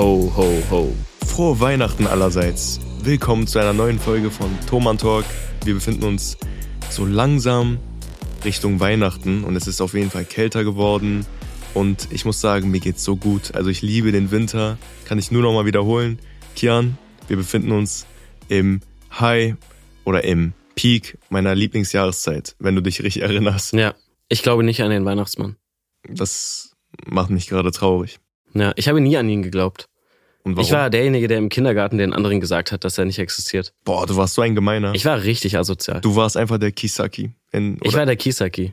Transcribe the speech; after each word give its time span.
Ho, 0.00 0.32
ho, 0.34 0.62
ho. 0.70 0.96
Frohe 1.26 1.60
Weihnachten 1.60 2.06
allerseits. 2.06 2.80
Willkommen 3.02 3.46
zu 3.46 3.58
einer 3.58 3.74
neuen 3.74 3.98
Folge 3.98 4.30
von 4.30 4.48
Thoman 4.66 4.96
Talk. 4.96 5.26
Wir 5.62 5.74
befinden 5.74 6.04
uns 6.04 6.38
so 6.88 7.04
langsam 7.04 7.78
Richtung 8.42 8.80
Weihnachten 8.80 9.44
und 9.44 9.56
es 9.56 9.66
ist 9.66 9.82
auf 9.82 9.92
jeden 9.92 10.08
Fall 10.10 10.24
kälter 10.24 10.64
geworden. 10.64 11.26
Und 11.74 12.08
ich 12.12 12.24
muss 12.24 12.40
sagen, 12.40 12.70
mir 12.70 12.80
geht's 12.80 13.04
so 13.04 13.14
gut. 13.14 13.54
Also 13.54 13.68
ich 13.68 13.82
liebe 13.82 14.10
den 14.10 14.30
Winter. 14.30 14.78
Kann 15.04 15.18
ich 15.18 15.30
nur 15.30 15.42
noch 15.42 15.52
mal 15.52 15.66
wiederholen. 15.66 16.18
Kian, 16.56 16.96
wir 17.28 17.36
befinden 17.36 17.70
uns 17.70 18.06
im 18.48 18.80
High 19.18 19.56
oder 20.06 20.24
im 20.24 20.54
Peak 20.76 21.18
meiner 21.28 21.54
Lieblingsjahreszeit, 21.54 22.56
wenn 22.58 22.74
du 22.74 22.80
dich 22.80 23.02
richtig 23.02 23.20
erinnerst. 23.20 23.74
Ja, 23.74 23.94
ich 24.30 24.42
glaube 24.42 24.62
nicht 24.62 24.82
an 24.82 24.88
den 24.88 25.04
Weihnachtsmann. 25.04 25.56
Das 26.08 26.74
macht 27.04 27.28
mich 27.28 27.48
gerade 27.48 27.70
traurig. 27.70 28.18
Ja, 28.54 28.72
ich 28.76 28.88
habe 28.88 29.02
nie 29.02 29.18
an 29.18 29.28
ihn 29.28 29.42
geglaubt. 29.42 29.89
Und 30.42 30.56
warum? 30.56 30.64
Ich 30.66 30.72
war 30.72 30.88
derjenige, 30.90 31.28
der 31.28 31.38
im 31.38 31.48
Kindergarten 31.50 31.98
den 31.98 32.12
anderen 32.14 32.40
gesagt 32.40 32.72
hat, 32.72 32.84
dass 32.84 32.96
er 32.98 33.04
nicht 33.04 33.18
existiert. 33.18 33.74
Boah, 33.84 34.06
du 34.06 34.16
warst 34.16 34.34
so 34.34 34.42
ein 34.42 34.54
Gemeiner. 34.54 34.94
Ich 34.94 35.04
war 35.04 35.22
richtig 35.22 35.58
asozial. 35.58 36.00
du 36.00 36.16
warst 36.16 36.36
einfach 36.36 36.58
der 36.58 36.72
Kisaki. 36.72 37.32
In, 37.52 37.78
Ich 37.82 37.92
war 37.94 38.06
der 38.06 38.16
Kisaki 38.16 38.72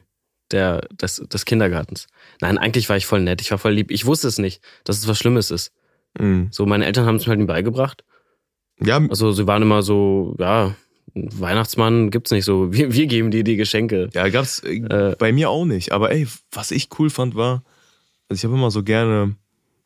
der, 0.51 0.87
des, 1.01 1.17
des 1.17 1.43
Kindergartens. 1.43 2.07
Nein, 2.39 2.57
eigentlich 2.57 2.87
war 2.87 2.95
ich 2.95 3.05
voll 3.05 3.19
nett. 3.21 3.41
Ich 3.41 3.51
war 3.51 3.57
voll 3.57 3.73
lieb. 3.73 3.91
Ich 3.91 4.05
wusste 4.05 4.29
es 4.29 4.37
nicht, 4.37 4.61
dass 4.85 4.97
es 4.97 5.07
was 5.09 5.17
Schlimmes 5.19 5.51
ist. 5.51 5.73
Mhm. 6.17 6.47
So, 6.51 6.65
meine 6.65 6.85
Eltern 6.85 7.05
haben 7.05 7.15
es 7.17 7.25
mir 7.25 7.31
halt 7.31 7.39
nie 7.41 7.45
beigebracht. 7.45 8.05
Ja, 8.79 8.97
Also, 9.09 9.33
sie 9.33 9.45
waren 9.45 9.61
immer 9.61 9.81
so, 9.83 10.35
ja, 10.39 10.73
Weihnachtsmann 11.15 12.11
gibt's 12.11 12.31
nicht 12.31 12.45
so. 12.45 12.71
Wir, 12.71 12.93
wir 12.93 13.07
geben 13.07 13.31
dir 13.31 13.43
die 13.43 13.55
Geschenke. 13.55 14.09
ja, 14.13 14.29
gab's 14.29 14.59
äh, 14.63 14.77
Äh. 14.77 15.15
bei 15.17 15.31
mir 15.33 15.49
auch 15.49 15.65
nicht. 15.65 15.91
Aber 15.91 16.11
ey, 16.11 16.27
was 16.51 16.71
ich 16.71 16.87
cool 16.99 17.09
fand 17.09 17.35
war, 17.35 17.63
also 18.29 18.39
ich 18.39 18.45
habe 18.45 18.53
immer 18.55 18.71
so 18.71 18.83
gerne 18.83 19.35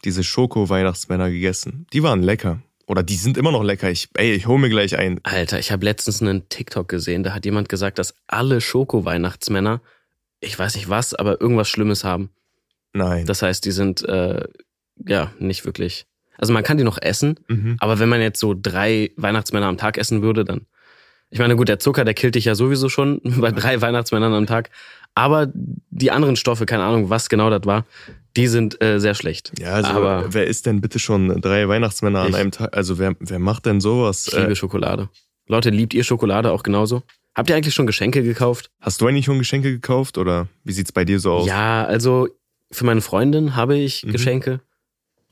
diese 0.06 0.24
Schoko-Weihnachtsmänner 0.24 1.30
gegessen. 1.30 1.86
Die 1.94 2.04
waren 2.04 2.22
lecker. 2.22 2.62
Oder 2.88 3.04
die 3.04 3.16
sind 3.16 3.38
immer 3.38 3.52
noch 3.52 3.64
lecker. 3.64 3.90
Ich, 3.90 4.10
ey, 4.16 4.34
ich 4.34 4.48
hol 4.48 4.60
mir 4.60 4.70
gleich 4.70 4.98
ein. 4.98 5.20
Alter, 5.24 5.60
ich 5.60 5.72
habe 5.72 5.86
letztens 5.86 6.22
einen 6.22 6.50
TikTok 6.50 6.90
gesehen, 6.90 7.24
da 7.24 7.34
hat 7.34 7.46
jemand 7.46 7.70
gesagt, 7.70 8.00
dass 8.00 8.14
alle 8.28 8.60
Schoko-Weihnachtsmänner, 8.60 9.82
ich 10.42 10.58
weiß 10.58 10.76
nicht 10.76 10.90
was, 10.90 11.14
aber 11.14 11.40
irgendwas 11.40 11.70
Schlimmes 11.70 12.04
haben. 12.04 12.32
Nein. 12.94 13.26
Das 13.26 13.42
heißt, 13.42 13.64
die 13.64 13.72
sind, 13.72 14.04
äh, 14.04 14.44
ja, 14.98 15.32
nicht 15.40 15.66
wirklich. 15.66 16.06
Also 16.38 16.54
man 16.54 16.64
kann 16.64 16.78
die 16.78 16.84
noch 16.84 16.98
essen, 17.02 17.40
mhm. 17.48 17.78
aber 17.80 18.00
wenn 18.00 18.10
man 18.10 18.20
jetzt 18.20 18.40
so 18.40 18.56
drei 18.60 19.12
Weihnachtsmänner 19.16 19.68
am 19.68 19.78
Tag 19.78 19.98
essen 19.98 20.22
würde, 20.22 20.44
dann. 20.44 20.66
Ich 21.30 21.40
meine, 21.40 21.56
gut, 21.56 21.70
der 21.70 21.80
Zucker, 21.80 22.04
der 22.04 22.14
killt 22.14 22.36
dich 22.36 22.46
ja 22.46 22.56
sowieso 22.56 22.90
schon 22.90 23.22
bei 23.24 23.52
drei 23.52 23.80
Weihnachtsmännern 23.80 24.34
am 24.34 24.48
Tag. 24.48 24.70
Aber 25.14 25.52
die 25.54 26.12
anderen 26.12 26.36
Stoffe, 26.36 26.66
keine 26.66 26.84
Ahnung, 26.84 27.10
was 27.10 27.30
genau 27.30 27.50
das 27.50 27.66
war, 27.66 27.86
die 28.38 28.48
sind 28.48 28.82
äh, 28.84 29.00
sehr 29.00 29.14
schlecht. 29.16 29.52
Ja, 29.60 29.74
also 29.74 29.90
aber 29.92 30.26
wer 30.34 30.48
isst 30.48 30.66
denn 30.66 30.82
bitte 30.82 31.00
schon 31.00 31.42
drei 31.42 31.68
Weihnachtsmänner 31.68 32.20
an 32.22 32.36
einem 32.36 32.52
Tag? 32.52 32.76
Also 32.76 32.98
wer, 33.00 33.16
wer 33.20 33.40
macht 33.40 33.66
denn 33.66 33.82
sowas? 33.82 34.28
ich 34.28 34.36
liebe 34.38 34.52
Äh, 34.52 34.56
Schokolade. 34.56 35.10
Leute, 35.48 35.70
liebt 35.70 35.94
ihr 35.94 36.04
Schokolade 36.04 36.52
auch 36.52 36.64
genauso? 36.64 37.04
Habt 37.36 37.50
ihr 37.50 37.56
eigentlich 37.56 37.74
schon 37.74 37.88
Geschenke 37.88 38.24
gekauft? 38.24 38.72
hast 38.80 39.02
du 39.02 39.08
eigentlich 39.08 39.26
schon 39.26 39.40
Geschenke 39.40 39.72
gekauft 39.72 40.18
oder 40.18 40.48
wie 40.64 40.72
sieht's 40.74 40.92
bei 40.92 41.06
dir 41.06 41.20
so 41.20 41.32
aus? 41.32 41.48
Ja, 41.48 41.84
also 41.86 42.28
für 42.72 42.86
meine 42.86 43.02
Freundin 43.02 43.56
habe 43.56 43.78
ich 43.78 44.06
Mhm. 44.06 44.12
Geschenke. 44.12 44.62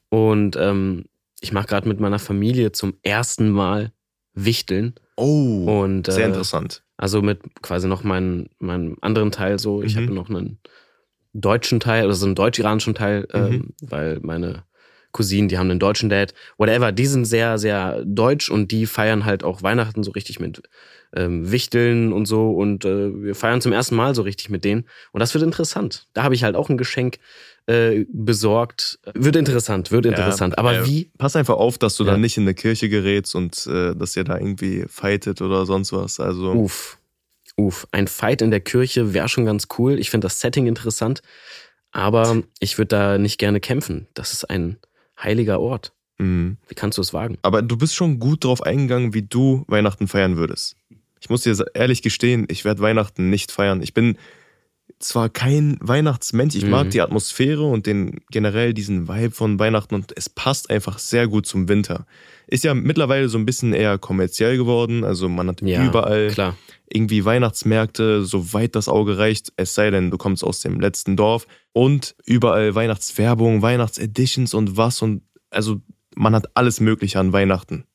Und 0.09 0.55
ähm, 0.57 1.05
ich 1.41 1.51
mache 1.53 1.67
gerade 1.67 1.87
mit 1.87 1.99
meiner 1.99 2.19
Familie 2.19 2.71
zum 2.71 2.95
ersten 3.03 3.49
Mal 3.49 3.91
Wichteln. 4.33 4.95
Oh, 5.15 5.83
Und 5.83 6.07
sehr 6.11 6.25
äh, 6.25 6.27
interessant. 6.27 6.83
Also 6.97 7.21
mit 7.21 7.41
quasi 7.61 7.87
noch 7.87 8.03
meinen, 8.03 8.49
meinen 8.59 8.97
anderen 9.01 9.31
Teil 9.31 9.59
so. 9.59 9.83
Ich 9.83 9.95
Mhm. 9.95 10.01
habe 10.01 10.13
noch 10.13 10.29
einen 10.29 10.59
deutschen 11.41 11.79
Teil, 11.79 12.05
also 12.05 12.25
einen 12.25 12.35
deutsch-iranischen 12.35 12.95
Teil, 12.95 13.27
Mhm. 13.33 13.39
ähm, 13.39 13.73
weil 13.81 14.19
meine 14.21 14.63
Cousinen, 15.11 15.49
die 15.49 15.57
haben 15.57 15.71
einen 15.71 15.79
deutschen 15.79 16.09
Dad. 16.09 16.33
Whatever, 16.57 16.91
die 16.91 17.07
sind 17.07 17.25
sehr, 17.25 17.57
sehr 17.57 18.03
deutsch 18.05 18.49
und 18.51 18.71
die 18.71 18.85
feiern 18.85 19.25
halt 19.25 19.43
auch 19.43 19.63
Weihnachten 19.63 20.03
so 20.03 20.11
richtig 20.11 20.39
mit 20.39 20.61
ähm, 21.15 21.51
Wichteln 21.51 22.13
und 22.13 22.27
so. 22.27 22.51
Und 22.51 22.85
äh, 22.85 23.23
wir 23.23 23.33
feiern 23.33 23.59
zum 23.61 23.71
ersten 23.71 23.95
Mal 23.95 24.13
so 24.13 24.21
richtig 24.21 24.51
mit 24.51 24.63
denen. 24.63 24.85
Und 25.11 25.19
das 25.21 25.33
wird 25.33 25.43
interessant. 25.43 26.07
Da 26.13 26.21
habe 26.21 26.35
ich 26.35 26.43
halt 26.43 26.55
auch 26.55 26.69
ein 26.69 26.77
Geschenk 26.77 27.17
äh, 27.65 28.05
besorgt. 28.13 28.99
Wird 29.15 29.35
interessant, 29.35 29.89
wird 29.89 30.05
interessant. 30.05 30.59
Aber 30.59 30.77
äh, 30.81 30.85
wie? 30.85 31.09
Pass 31.17 31.35
einfach 31.35 31.55
auf, 31.55 31.79
dass 31.79 31.95
du 31.95 32.03
Ja. 32.03 32.11
dann 32.11 32.21
nicht 32.21 32.37
in 32.37 32.43
eine 32.43 32.53
Kirche 32.53 32.89
gerätst 32.89 33.33
und 33.33 33.65
äh, 33.65 33.95
dass 33.95 34.15
ihr 34.15 34.23
da 34.23 34.37
irgendwie 34.37 34.85
fightet 34.87 35.41
oder 35.41 35.65
sonst 35.65 35.91
was. 35.91 36.19
Also 36.19 36.51
Uff. 36.53 36.98
Uff. 37.59 37.87
Ein 37.91 38.07
Fight 38.07 38.41
in 38.41 38.51
der 38.51 38.61
Kirche 38.61 39.13
wäre 39.13 39.27
schon 39.27 39.45
ganz 39.45 39.67
cool. 39.77 39.99
Ich 39.99 40.09
finde 40.09 40.25
das 40.25 40.39
Setting 40.39 40.65
interessant. 40.67 41.21
Aber 41.91 42.43
ich 42.59 42.77
würde 42.77 42.87
da 42.87 43.17
nicht 43.17 43.37
gerne 43.37 43.59
kämpfen. 43.59 44.07
Das 44.13 44.31
ist 44.31 44.49
ein 44.49 44.77
heiliger 45.21 45.59
Ort. 45.59 45.91
mh. 46.19 46.55
Wie 46.67 46.75
kannst 46.75 46.97
du 46.97 47.01
es 47.01 47.13
wagen? 47.13 47.37
Aber 47.41 47.61
du 47.61 47.75
bist 47.77 47.95
schon 47.95 48.19
gut 48.19 48.43
drauf 48.45 48.61
eingegangen, 48.63 49.13
wie 49.13 49.23
du 49.23 49.65
Weihnachten 49.67 50.07
feiern 50.07 50.37
würdest. 50.37 50.75
Ich 51.19 51.29
muss 51.29 51.41
dir 51.41 51.53
ehrlich 51.73 52.01
gestehen, 52.01 52.45
ich 52.49 52.63
werde 52.63 52.81
Weihnachten 52.81 53.29
nicht 53.29 53.51
feiern. 53.51 53.81
Ich 53.81 53.93
bin 53.93 54.17
zwar 54.99 55.29
kein 55.29 55.77
Weihnachtsmensch, 55.81 56.55
ich 56.55 56.65
mag 56.65 56.87
Mhm. 56.87 56.89
die 56.91 57.01
Atmosphäre 57.01 57.63
und 57.63 57.85
den 57.85 58.19
generell 58.31 58.73
diesen 58.73 59.07
Vibe 59.07 59.31
von 59.31 59.57
Weihnachten 59.59 59.95
und 59.95 60.11
es 60.15 60.29
passt 60.29 60.69
einfach 60.69 60.99
sehr 60.99 61.27
gut 61.27 61.45
zum 61.45 61.67
Winter. 61.69 62.05
Ist 62.47 62.63
ja 62.63 62.73
mittlerweile 62.73 63.29
so 63.29 63.37
ein 63.37 63.45
bisschen 63.45 63.73
eher 63.73 63.97
kommerziell 63.97 64.57
geworden, 64.57 65.03
also 65.03 65.29
man 65.29 65.47
hat 65.47 65.61
Ja, 65.61 65.85
überall 65.85 66.27
Klar. 66.31 66.57
irgendwie 66.91 67.23
Weihnachtsmärkte, 67.23 68.25
soweit 68.25 68.75
das 68.75 68.89
Auge 68.89 69.17
reicht, 69.17 69.53
es 69.55 69.73
sei 69.75 69.89
denn, 69.91 70.11
du 70.11 70.17
kommst 70.17 70.43
aus 70.43 70.59
dem 70.61 70.79
letzten 70.79 71.15
Dorf 71.15 71.47
und 71.73 72.15
überall 72.25 72.75
Weihnachtswerbung, 72.75 73.61
Weihnachtseditions 73.61 74.53
und 74.53 74.77
was 74.77 75.01
und 75.01 75.21
also 75.49 75.81
man 76.15 76.35
hat 76.35 76.47
alles 76.55 76.79
Mögliche 76.81 77.19
an 77.19 77.31
Weihnachten. 77.31 77.85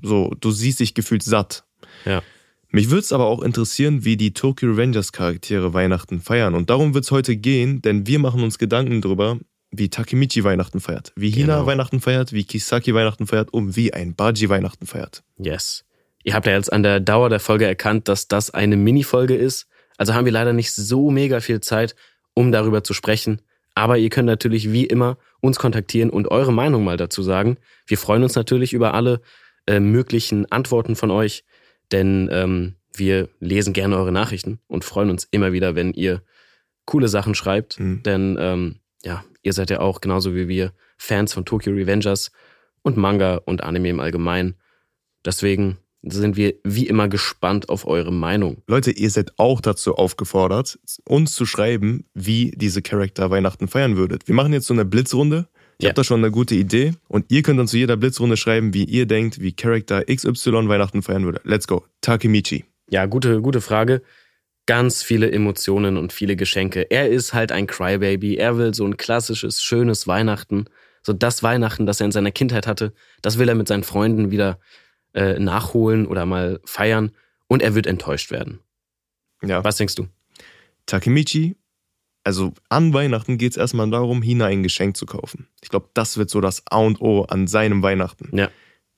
So, 0.00 0.32
du 0.40 0.50
siehst 0.52 0.80
dich 0.80 0.94
gefühlt 0.94 1.22
satt. 1.24 1.64
Ja. 2.04 2.22
Mich 2.74 2.88
würde 2.88 3.00
es 3.00 3.12
aber 3.12 3.26
auch 3.26 3.42
interessieren, 3.42 4.06
wie 4.06 4.16
die 4.16 4.32
Tokyo 4.32 4.70
Revengers 4.70 5.12
Charaktere 5.12 5.74
Weihnachten 5.74 6.20
feiern. 6.20 6.54
Und 6.54 6.70
darum 6.70 6.94
wird 6.94 7.04
es 7.04 7.10
heute 7.10 7.36
gehen, 7.36 7.82
denn 7.82 8.06
wir 8.06 8.18
machen 8.18 8.42
uns 8.42 8.58
Gedanken 8.58 9.02
darüber, 9.02 9.38
wie 9.70 9.90
Takemichi 9.90 10.42
Weihnachten 10.42 10.80
feiert, 10.80 11.12
wie 11.14 11.30
Hina 11.30 11.56
Genau. 11.56 11.66
Weihnachten 11.66 12.00
feiert, 12.00 12.32
wie 12.32 12.44
Kisaki 12.44 12.94
Weihnachten 12.94 13.26
feiert 13.26 13.52
und 13.52 13.76
wie 13.76 13.92
ein 13.92 14.14
Baji 14.14 14.48
Weihnachten 14.48 14.86
feiert. 14.86 15.22
Yes. 15.36 15.84
Ihr 16.24 16.32
habt 16.32 16.46
ja 16.46 16.52
jetzt 16.54 16.72
an 16.72 16.82
der 16.82 17.00
Dauer 17.00 17.28
der 17.28 17.40
Folge 17.40 17.66
erkannt, 17.66 18.08
dass 18.08 18.26
das 18.26 18.50
eine 18.50 18.78
Mini-Folge 18.78 19.34
ist. 19.34 19.66
Also 19.98 20.14
haben 20.14 20.24
wir 20.24 20.32
leider 20.32 20.54
nicht 20.54 20.72
so 20.72 21.10
mega 21.10 21.40
viel 21.40 21.60
Zeit, 21.60 21.94
um 22.32 22.52
darüber 22.52 22.82
zu 22.82 22.94
sprechen. 22.94 23.42
Aber 23.74 23.98
ihr 23.98 24.08
könnt 24.08 24.26
natürlich 24.26 24.72
wie 24.72 24.86
immer 24.86 25.18
uns 25.40 25.58
kontaktieren 25.58 26.08
und 26.08 26.30
eure 26.30 26.54
Meinung 26.54 26.84
mal 26.84 26.96
dazu 26.96 27.22
sagen. 27.22 27.58
Wir 27.86 27.98
freuen 27.98 28.22
uns 28.22 28.34
natürlich 28.34 28.72
über 28.72 28.94
alle 28.94 29.20
äh, 29.66 29.78
möglichen 29.78 30.50
Antworten 30.50 30.96
von 30.96 31.10
euch, 31.10 31.44
denn 31.92 32.28
ähm, 32.32 32.74
wir 32.94 33.28
lesen 33.40 33.72
gerne 33.72 33.96
eure 33.96 34.12
Nachrichten 34.12 34.58
und 34.66 34.84
freuen 34.84 35.10
uns 35.10 35.26
immer 35.30 35.52
wieder, 35.52 35.74
wenn 35.74 35.92
ihr 35.92 36.22
coole 36.84 37.08
Sachen 37.08 37.34
schreibt. 37.34 37.78
Mhm. 37.78 38.02
Denn 38.02 38.36
ähm, 38.40 38.76
ja, 39.04 39.24
ihr 39.42 39.52
seid 39.52 39.70
ja 39.70 39.80
auch 39.80 40.00
genauso 40.00 40.34
wie 40.34 40.48
wir 40.48 40.72
Fans 40.96 41.32
von 41.32 41.44
Tokyo 41.44 41.72
Revengers 41.72 42.30
und 42.82 42.96
Manga 42.96 43.36
und 43.44 43.62
Anime 43.62 43.90
im 43.90 44.00
Allgemeinen. 44.00 44.54
Deswegen 45.24 45.78
sind 46.02 46.36
wir 46.36 46.54
wie 46.64 46.86
immer 46.86 47.08
gespannt 47.08 47.68
auf 47.68 47.86
eure 47.86 48.12
Meinung. 48.12 48.62
Leute, 48.66 48.90
ihr 48.90 49.10
seid 49.10 49.38
auch 49.38 49.60
dazu 49.60 49.94
aufgefordert, 49.94 50.78
uns 51.04 51.34
zu 51.34 51.46
schreiben, 51.46 52.04
wie 52.12 52.50
diese 52.56 52.82
Charakter 52.82 53.30
Weihnachten 53.30 53.68
feiern 53.68 53.96
würdet. 53.96 54.26
Wir 54.26 54.34
machen 54.34 54.52
jetzt 54.52 54.66
so 54.66 54.74
eine 54.74 54.84
Blitzrunde. 54.84 55.48
Ich 55.82 55.86
Ja. 55.86 55.88
hab 55.90 55.96
da 55.96 56.04
schon 56.04 56.20
eine 56.20 56.30
gute 56.30 56.54
Idee. 56.54 56.92
Und 57.08 57.24
ihr 57.28 57.42
könnt 57.42 57.58
dann 57.58 57.66
zu 57.66 57.76
jeder 57.76 57.96
Blitzrunde 57.96 58.36
schreiben, 58.36 58.72
wie 58.72 58.84
ihr 58.84 59.04
denkt, 59.04 59.40
wie 59.40 59.52
Charakter 59.52 60.04
XY 60.04 60.68
Weihnachten 60.68 61.02
feiern 61.02 61.24
würde. 61.24 61.40
Let's 61.42 61.66
go. 61.66 61.84
Takemichi. 62.02 62.64
Ja, 62.88 63.06
gute, 63.06 63.40
gute 63.42 63.60
Frage. 63.60 64.00
Ganz 64.66 65.02
viele 65.02 65.32
Emotionen 65.32 65.96
und 65.96 66.12
viele 66.12 66.36
Geschenke. 66.36 66.82
Er 66.88 67.08
ist 67.08 67.34
halt 67.34 67.50
ein 67.50 67.66
Crybaby. 67.66 68.36
Er 68.36 68.58
will 68.58 68.72
so 68.74 68.86
ein 68.86 68.96
klassisches, 68.96 69.60
schönes 69.60 70.06
Weihnachten. 70.06 70.66
So 71.02 71.12
das 71.12 71.42
Weihnachten, 71.42 71.84
das 71.84 72.00
er 72.00 72.06
in 72.06 72.12
seiner 72.12 72.30
Kindheit 72.30 72.68
hatte, 72.68 72.92
das 73.20 73.40
will 73.40 73.48
er 73.48 73.56
mit 73.56 73.66
seinen 73.66 73.82
Freunden 73.82 74.30
wieder 74.30 74.60
äh, 75.14 75.40
nachholen 75.40 76.06
oder 76.06 76.26
mal 76.26 76.60
feiern. 76.64 77.10
Und 77.48 77.60
er 77.60 77.74
wird 77.74 77.88
enttäuscht 77.88 78.30
werden. 78.30 78.60
Ja. 79.42 79.64
Was 79.64 79.78
denkst 79.78 79.96
du? 79.96 80.06
Takemichi, 80.86 81.56
also 82.24 82.52
an 82.68 82.92
Weihnachten 82.94 83.38
geht 83.38 83.52
es 83.52 83.56
erstmal 83.56 83.90
darum, 83.90 84.22
Hina 84.22 84.46
ein 84.46 84.62
Geschenk 84.62 84.96
zu 84.96 85.06
kaufen. 85.06 85.46
Ich 85.62 85.68
glaube, 85.68 85.88
das 85.94 86.16
wird 86.16 86.30
so 86.30 86.40
das 86.40 86.62
A 86.70 86.78
und 86.78 87.00
O 87.00 87.22
an 87.24 87.46
seinem 87.46 87.82
Weihnachten. 87.82 88.36
Ja. 88.36 88.48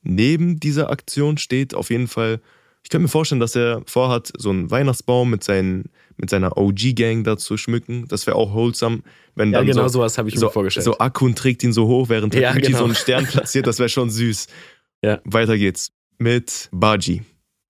Neben 0.02 0.60
dieser 0.60 0.90
Aktion 0.90 1.38
steht 1.38 1.74
auf 1.74 1.90
jeden 1.90 2.08
Fall, 2.08 2.40
ich 2.82 2.90
könnte 2.90 3.02
mir 3.04 3.08
vorstellen, 3.08 3.40
dass 3.40 3.56
er 3.56 3.82
vorhat, 3.86 4.30
so 4.36 4.50
einen 4.50 4.70
Weihnachtsbaum 4.70 5.30
mit, 5.30 5.42
seinen, 5.42 5.84
mit 6.18 6.28
seiner 6.28 6.58
OG-Gang 6.58 7.24
da 7.24 7.38
zu 7.38 7.56
schmücken. 7.56 8.06
Das 8.08 8.26
wäre 8.26 8.36
auch 8.36 8.52
wholesome, 8.52 9.00
wenn 9.34 9.52
Ja, 9.52 9.58
dann 9.60 9.66
genau 9.68 9.82
so, 9.84 10.00
sowas 10.00 10.18
habe 10.18 10.28
ich 10.28 10.38
so, 10.38 10.46
mir 10.46 10.52
vorgestellt. 10.52 10.84
so 10.84 10.98
Akun 10.98 11.34
trägt 11.34 11.62
ihn 11.64 11.72
so 11.72 11.86
hoch, 11.86 12.10
während 12.10 12.34
Ja, 12.34 12.48
Takemichi 12.48 12.66
genau. 12.66 12.78
so 12.80 12.84
einen 12.84 12.94
Stern 12.94 13.24
platziert. 13.26 13.66
Das 13.66 13.78
wäre 13.78 13.88
schon 13.88 14.10
süß. 14.10 14.48
Ja. 15.02 15.20
Weiter 15.24 15.56
geht's 15.56 15.92
mit 16.18 16.68
Baji. 16.72 17.22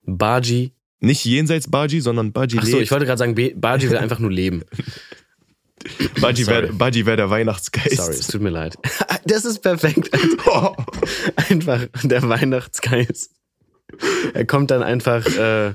Baji. 0.04 0.72
Nicht 1.00 1.24
jenseits 1.24 1.70
Baji, 1.70 2.00
sondern 2.00 2.32
Baji 2.32 2.58
Achso, 2.58 2.72
lebt. 2.72 2.82
ich 2.82 2.90
wollte 2.90 3.06
gerade 3.06 3.18
sagen, 3.18 3.34
Baji 3.34 3.90
will 3.90 3.98
einfach 3.98 4.18
nur 4.18 4.32
leben. 4.32 4.64
Baji 6.20 6.44
Sorry. 6.44 6.78
wäre 6.78 7.06
wär 7.06 7.16
der 7.16 7.30
Weihnachtsgeist. 7.30 7.96
Sorry, 7.96 8.14
es 8.14 8.26
tut 8.26 8.40
mir 8.40 8.50
leid. 8.50 8.76
das 9.24 9.44
ist 9.44 9.60
perfekt. 9.60 10.10
Einfach 11.50 11.86
der 12.02 12.28
Weihnachtsgeist. 12.28 13.30
Er 14.32 14.46
kommt 14.46 14.70
dann 14.70 14.82
einfach, 14.82 15.24
äh, 15.26 15.74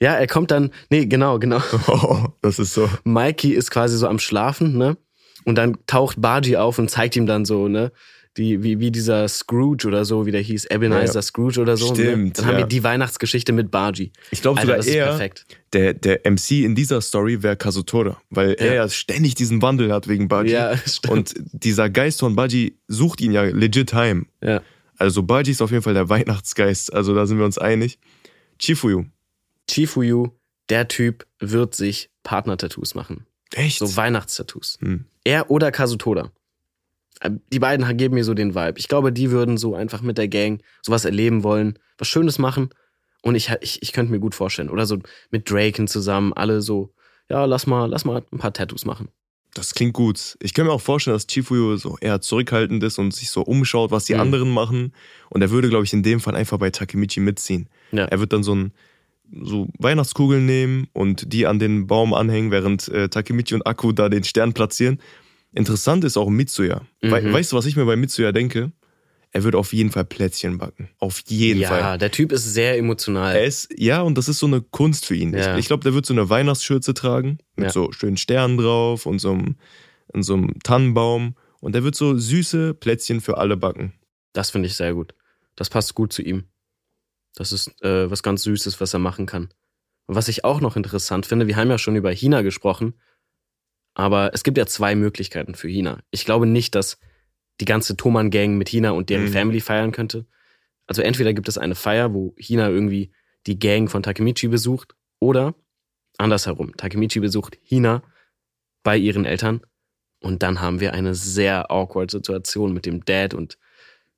ja, 0.00 0.14
er 0.14 0.26
kommt 0.26 0.50
dann, 0.50 0.70
nee, 0.90 1.06
genau, 1.06 1.38
genau. 1.38 1.62
Oh, 1.86 2.26
das 2.42 2.58
ist 2.58 2.74
so. 2.74 2.90
Mikey 3.04 3.52
ist 3.52 3.70
quasi 3.70 3.96
so 3.96 4.06
am 4.08 4.18
Schlafen, 4.18 4.76
ne? 4.76 4.98
Und 5.44 5.56
dann 5.56 5.78
taucht 5.86 6.20
Bargy 6.20 6.56
auf 6.56 6.78
und 6.78 6.90
zeigt 6.90 7.16
ihm 7.16 7.26
dann 7.26 7.44
so, 7.44 7.68
ne? 7.68 7.92
Die, 8.36 8.64
wie, 8.64 8.80
wie 8.80 8.90
dieser 8.90 9.28
Scrooge 9.28 9.86
oder 9.86 10.04
so, 10.04 10.26
wie 10.26 10.32
der 10.32 10.40
hieß, 10.40 10.64
Ebenezer 10.66 11.14
Ja. 11.14 11.22
Scrooge 11.22 11.60
oder 11.60 11.76
so. 11.76 11.90
ne? 11.90 11.94
Stimmt, 11.94 12.38
Dann 12.38 12.46
haben 12.46 12.52
ja. 12.54 12.58
wir 12.58 12.66
die 12.66 12.82
Weihnachtsgeschichte 12.82 13.52
mit 13.52 13.70
Bargy. 13.70 14.10
Ich 14.32 14.42
glaube 14.42 14.60
sogar 14.60 14.76
das 14.78 14.86
ist 14.86 14.94
eher, 14.94 15.06
perfekt. 15.06 15.46
der, 15.72 15.94
der 15.94 16.20
MC 16.28 16.50
in 16.64 16.74
dieser 16.74 17.00
Story 17.00 17.44
wäre 17.44 17.56
Kazutora, 17.56 18.20
weil 18.30 18.54
er 18.54 18.74
ja 18.74 18.88
ständig 18.88 19.36
diesen 19.36 19.62
Wandel 19.62 19.92
hat 19.92 20.08
wegen 20.08 20.26
Baji. 20.26 20.50
Ja, 20.50 20.76
stimmt. 20.86 21.12
Und 21.12 21.34
dieser 21.52 21.88
Geist 21.90 22.18
von 22.20 22.34
Baji 22.34 22.76
sucht 22.88 23.20
ihn 23.20 23.30
ja 23.30 23.42
legit 23.44 23.94
heim. 23.94 24.26
Ja. 24.42 24.62
Also 24.98 25.22
Baji 25.22 25.52
ist 25.52 25.62
auf 25.62 25.70
jeden 25.70 25.84
Fall 25.84 25.94
der 25.94 26.08
Weihnachtsgeist, 26.08 26.92
also 26.92 27.14
da 27.14 27.26
sind 27.26 27.38
wir 27.38 27.44
uns 27.44 27.58
einig. 27.58 27.98
Chifuyu. 28.60 29.04
Chifuyu, 29.70 30.30
der 30.68 30.88
Typ 30.88 31.26
wird 31.38 31.74
sich 31.74 32.10
Partner-Tattoos 32.24 32.94
machen. 32.94 33.26
Echt? 33.54 33.78
So 33.78 33.96
Weihnachtstattoos. 33.96 34.78
Hm. 34.80 35.04
Er 35.24 35.50
oder 35.50 35.70
Kazutoda. 35.70 36.30
Die 37.52 37.58
beiden 37.58 37.96
geben 37.96 38.14
mir 38.14 38.24
so 38.24 38.34
den 38.34 38.54
Vibe. 38.54 38.78
Ich 38.78 38.88
glaube, 38.88 39.12
die 39.12 39.30
würden 39.30 39.56
so 39.56 39.74
einfach 39.74 40.02
mit 40.02 40.18
der 40.18 40.28
Gang 40.28 40.60
sowas 40.82 41.04
erleben 41.04 41.42
wollen, 41.42 41.78
was 41.96 42.08
Schönes 42.08 42.38
machen. 42.38 42.70
Und 43.22 43.34
ich, 43.34 43.50
ich, 43.60 43.82
ich 43.82 43.92
könnte 43.92 44.12
mir 44.12 44.18
gut 44.20 44.34
vorstellen. 44.34 44.68
Oder 44.68 44.84
so 44.84 44.98
mit 45.30 45.50
Draken 45.50 45.88
zusammen, 45.88 46.32
alle 46.34 46.60
so, 46.60 46.92
ja, 47.30 47.44
lass 47.46 47.66
mal, 47.66 47.86
lass 47.86 48.04
mal 48.04 48.22
ein 48.32 48.38
paar 48.38 48.52
Tattoos 48.52 48.84
machen. 48.84 49.08
Das 49.54 49.72
klingt 49.74 49.94
gut. 49.94 50.36
Ich 50.40 50.52
kann 50.52 50.66
mir 50.66 50.72
auch 50.72 50.80
vorstellen, 50.80 51.14
dass 51.14 51.26
Chifuyu 51.28 51.76
so 51.76 51.96
eher 52.00 52.20
zurückhaltend 52.20 52.82
ist 52.82 52.98
und 52.98 53.14
sich 53.14 53.30
so 53.30 53.42
umschaut, 53.42 53.92
was 53.92 54.04
die 54.04 54.14
Mhm. 54.14 54.20
anderen 54.20 54.50
machen. 54.50 54.92
Und 55.30 55.40
er 55.42 55.50
würde, 55.50 55.68
glaube 55.68 55.84
ich, 55.84 55.92
in 55.92 56.02
dem 56.02 56.18
Fall 56.20 56.34
einfach 56.34 56.58
bei 56.58 56.70
Takemichi 56.70 57.20
mitziehen. 57.20 57.68
Ja. 57.92 58.04
Er 58.06 58.18
wird 58.20 58.32
dann 58.32 58.42
so 58.42 58.54
ein 58.54 58.72
so 59.42 59.68
Weihnachtskugeln 59.78 60.44
nehmen 60.44 60.88
und 60.92 61.32
die 61.32 61.46
an 61.46 61.58
den 61.58 61.86
Baum 61.86 62.12
anhängen, 62.12 62.50
während 62.50 62.88
äh, 62.88 63.08
Takemichi 63.08 63.54
und 63.54 63.66
Akku 63.66 63.92
da 63.92 64.08
den 64.08 64.24
Stern 64.24 64.52
platzieren. 64.52 65.00
Interessant 65.54 66.04
ist 66.04 66.16
auch 66.16 66.28
Mitsuya. 66.28 66.82
We 67.00 67.20
Mhm. 67.20 67.32
weißt 67.32 67.52
du, 67.52 67.56
was 67.56 67.66
ich 67.66 67.76
mir 67.76 67.84
bei 67.84 67.96
Mitsuya 67.96 68.32
denke? 68.32 68.72
Er 69.30 69.42
wird 69.42 69.56
auf 69.56 69.72
jeden 69.72 69.90
Fall 69.90 70.04
Plätzchen 70.04 70.58
backen. 70.58 70.90
Auf 70.98 71.22
jeden 71.26 71.60
ja, 71.60 71.68
Fall. 71.68 71.98
der 71.98 72.10
Typ 72.12 72.30
ist 72.30 72.44
sehr 72.54 72.78
emotional. 72.78 73.34
Er 73.34 73.44
ist, 73.44 73.68
ja, 73.76 74.00
und 74.00 74.16
das 74.16 74.28
ist 74.28 74.38
so 74.38 74.46
eine 74.46 74.60
Kunst 74.60 75.06
für 75.06 75.16
ihn. 75.16 75.32
Ja. 75.34 75.54
Ich, 75.54 75.60
ich 75.60 75.66
glaube, 75.66 75.82
der 75.82 75.92
wird 75.92 76.06
so 76.06 76.14
eine 76.14 76.28
Weihnachtsschürze 76.30 76.94
tragen, 76.94 77.38
mit 77.56 77.66
Ja. 77.66 77.72
so 77.72 77.90
schönen 77.90 78.16
Sternen 78.16 78.58
drauf 78.58 79.06
und 79.06 79.18
so 79.18 79.32
einem, 79.32 79.56
und 80.08 80.22
so 80.22 80.34
einem 80.34 80.58
Tannenbaum. 80.62 81.34
Und 81.60 81.74
der 81.74 81.82
wird 81.82 81.96
so 81.96 82.16
süße 82.16 82.74
Plätzchen 82.74 83.20
für 83.20 83.38
alle 83.38 83.56
backen. 83.56 83.92
Das 84.34 84.50
finde 84.50 84.68
ich 84.68 84.76
sehr 84.76 84.94
gut. 84.94 85.14
Das 85.56 85.68
passt 85.70 85.94
gut 85.94 86.12
zu 86.12 86.22
ihm. 86.22 86.44
Das 87.34 87.50
ist 87.50 87.68
äh, 87.82 88.08
was 88.10 88.22
ganz 88.22 88.44
Süßes, 88.44 88.80
was 88.80 88.92
er 88.94 89.00
machen 89.00 89.26
kann. 89.26 89.48
Und 90.06 90.14
was 90.14 90.28
ich 90.28 90.44
auch 90.44 90.60
noch 90.60 90.76
interessant 90.76 91.26
finde, 91.26 91.48
wir 91.48 91.56
haben 91.56 91.70
ja 91.70 91.78
schon 91.78 91.96
über 91.96 92.10
China 92.12 92.42
gesprochen, 92.42 92.94
aber 93.94 94.32
es 94.34 94.42
gibt 94.44 94.58
ja 94.58 94.66
zwei 94.66 94.94
Möglichkeiten 94.94 95.54
für 95.54 95.68
China. 95.68 96.00
Ich 96.10 96.24
glaube 96.24 96.46
nicht, 96.46 96.74
dass 96.74 96.98
die 97.60 97.64
ganze 97.64 97.96
Thoman-Gang 97.96 98.56
mit 98.56 98.68
China 98.68 98.90
und 98.90 99.10
deren 99.10 99.24
Mhm. 99.26 99.32
Family 99.32 99.60
feiern 99.60 99.92
könnte. 99.92 100.26
Also 100.86 101.02
entweder 101.02 101.32
gibt 101.32 101.48
es 101.48 101.56
eine 101.56 101.74
Feier, 101.74 102.12
wo 102.12 102.34
China 102.36 102.68
irgendwie 102.68 103.12
die 103.46 103.58
Gang 103.58 103.90
von 103.90 104.02
Takemichi 104.02 104.48
besucht, 104.48 104.94
oder 105.20 105.54
andersherum. 106.18 106.76
Takemichi 106.76 107.20
besucht 107.20 107.58
China 107.62 108.02
bei 108.82 108.96
ihren 108.96 109.24
Eltern 109.24 109.60
und 110.20 110.42
dann 110.42 110.60
haben 110.60 110.80
wir 110.80 110.92
eine 110.92 111.14
sehr 111.14 111.70
awkward 111.70 112.10
Situation 112.10 112.72
mit 112.72 112.84
dem 112.86 113.04
Dad 113.04 113.32
und 113.34 113.58